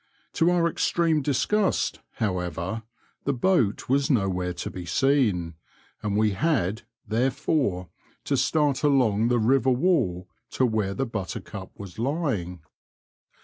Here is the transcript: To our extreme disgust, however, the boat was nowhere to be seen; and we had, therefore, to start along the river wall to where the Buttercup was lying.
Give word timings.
To 0.33 0.49
our 0.49 0.67
extreme 0.67 1.21
disgust, 1.21 1.99
however, 2.13 2.81
the 3.25 3.33
boat 3.35 3.87
was 3.87 4.09
nowhere 4.09 4.51
to 4.53 4.71
be 4.71 4.83
seen; 4.83 5.53
and 6.01 6.17
we 6.17 6.31
had, 6.31 6.81
therefore, 7.07 7.89
to 8.23 8.35
start 8.35 8.81
along 8.81 9.27
the 9.27 9.37
river 9.37 9.69
wall 9.69 10.27
to 10.53 10.65
where 10.65 10.95
the 10.95 11.05
Buttercup 11.05 11.73
was 11.77 11.99
lying. 11.99 12.63